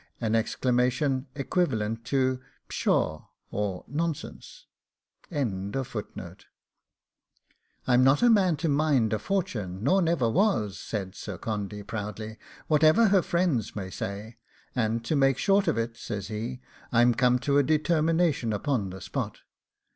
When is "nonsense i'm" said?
3.87-5.69